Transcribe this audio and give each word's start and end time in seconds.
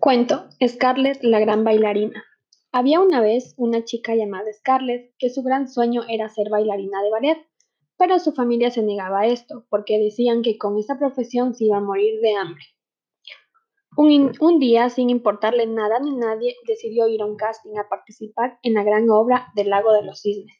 Cuento 0.00 0.48
Scarlett 0.66 1.22
la 1.22 1.40
gran 1.40 1.62
bailarina. 1.62 2.24
Había 2.72 3.00
una 3.00 3.20
vez 3.20 3.52
una 3.58 3.84
chica 3.84 4.14
llamada 4.14 4.50
Scarlett 4.50 5.12
que 5.18 5.28
su 5.28 5.42
gran 5.42 5.68
sueño 5.68 6.04
era 6.08 6.30
ser 6.30 6.48
bailarina 6.48 7.02
de 7.02 7.10
ballet, 7.10 7.38
pero 7.98 8.18
su 8.18 8.32
familia 8.32 8.70
se 8.70 8.82
negaba 8.82 9.20
a 9.20 9.26
esto 9.26 9.66
porque 9.68 9.98
decían 9.98 10.40
que 10.40 10.56
con 10.56 10.78
esa 10.78 10.98
profesión 10.98 11.54
se 11.54 11.66
iba 11.66 11.76
a 11.76 11.82
morir 11.82 12.18
de 12.22 12.34
hambre. 12.34 12.64
Un, 13.94 14.32
un, 14.40 14.58
día, 14.58 14.88
sin 14.88 15.10
importarle 15.10 15.66
nada 15.66 16.00
ni 16.00 16.16
nadie, 16.16 16.56
decidió 16.66 17.06
ir 17.06 17.20
a 17.20 17.26
un 17.26 17.36
casting 17.36 17.76
a 17.76 17.90
participar 17.90 18.58
en 18.62 18.72
la 18.72 18.84
gran 18.84 19.10
obra 19.10 19.48
del 19.54 19.68
lago 19.68 19.92
de 19.92 20.02
los 20.02 20.22
cisnes. 20.22 20.56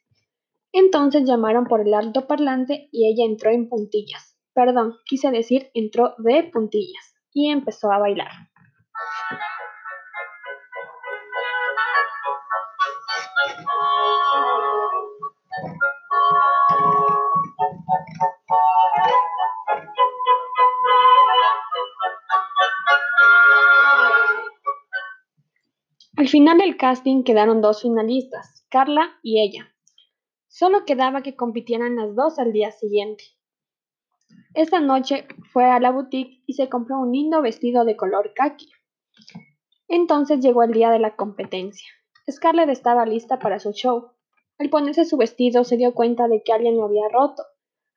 Entonces 0.71 1.25
llamaron 1.25 1.65
por 1.65 1.81
el 1.81 1.95
alto 1.95 2.27
parlante 2.27 2.91
y 2.93 3.11
ella 3.11 3.25
entró 3.25 3.51
en 3.51 3.71
puntillas. 3.71 4.37
Perdón, 4.53 4.97
quise 5.07 5.31
decir 5.31 5.71
entró 5.73 6.15
de 6.19 6.45
puntillas 6.45 7.15
y 7.33 7.49
empezó 7.49 7.91
a 7.91 7.99
bailar. 7.99 8.50
Al 26.21 26.29
final 26.29 26.59
del 26.59 26.77
casting 26.77 27.23
quedaron 27.23 27.63
dos 27.63 27.81
finalistas, 27.81 28.67
Carla 28.69 29.19
y 29.23 29.41
ella. 29.41 29.75
Solo 30.49 30.85
quedaba 30.85 31.23
que 31.23 31.35
compitieran 31.35 31.97
las 31.97 32.15
dos 32.15 32.39
al 32.39 32.53
día 32.53 32.73
siguiente. 32.73 33.25
Esta 34.53 34.81
noche 34.81 35.27
fue 35.51 35.65
a 35.65 35.81
la 35.81 35.91
boutique 35.91 36.43
y 36.45 36.53
se 36.53 36.69
compró 36.69 36.99
un 36.99 37.13
lindo 37.13 37.41
vestido 37.41 37.87
de 37.87 37.97
color 37.97 38.35
khaki. 38.35 38.69
Entonces 39.89 40.41
llegó 40.41 40.63
el 40.63 40.73
día 40.73 40.91
de 40.91 40.99
la 40.99 41.17
competencia. 41.17 41.89
Scarlett 42.31 42.69
estaba 42.69 43.07
lista 43.07 43.39
para 43.39 43.59
su 43.59 43.73
show. 43.73 44.11
Al 44.59 44.69
ponerse 44.69 45.07
su 45.07 45.17
vestido 45.17 45.65
se 45.65 45.79
dio 45.79 45.95
cuenta 45.95 46.29
de 46.29 46.43
que 46.43 46.53
alguien 46.53 46.77
lo 46.77 46.85
había 46.85 47.09
roto. 47.11 47.45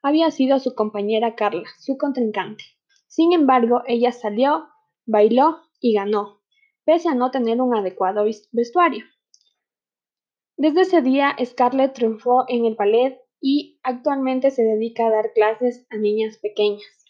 Había 0.01 0.31
sido 0.31 0.59
su 0.59 0.75
compañera 0.75 1.35
Carla, 1.35 1.67
su 1.77 1.97
contrincante. 1.97 2.63
Sin 3.05 3.33
embargo, 3.33 3.81
ella 3.85 4.13
salió, 4.13 4.69
bailó 5.05 5.57
y 5.81 5.93
ganó 5.95 6.42
pese 6.85 7.09
a 7.09 7.15
no 7.15 7.31
tener 7.31 7.61
un 7.61 7.75
adecuado 7.75 8.25
vestuario. 8.51 9.05
Desde 10.57 10.81
ese 10.81 11.01
día, 11.01 11.35
Scarlett 11.43 11.93
triunfó 11.93 12.45
en 12.47 12.65
el 12.65 12.75
ballet 12.75 13.19
y 13.41 13.79
actualmente 13.83 14.51
se 14.51 14.63
dedica 14.63 15.07
a 15.07 15.11
dar 15.11 15.33
clases 15.33 15.85
a 15.89 15.97
niñas 15.97 16.37
pequeñas. 16.37 17.02